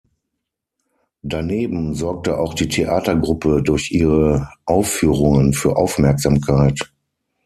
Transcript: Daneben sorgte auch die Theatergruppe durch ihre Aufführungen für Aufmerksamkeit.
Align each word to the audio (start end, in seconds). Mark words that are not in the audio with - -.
Daneben 1.21 1.93
sorgte 1.93 2.39
auch 2.39 2.55
die 2.55 2.67
Theatergruppe 2.67 3.61
durch 3.61 3.91
ihre 3.91 4.49
Aufführungen 4.65 5.53
für 5.53 5.75
Aufmerksamkeit. 5.77 6.91